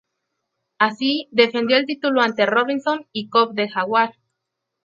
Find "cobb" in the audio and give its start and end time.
3.29-3.53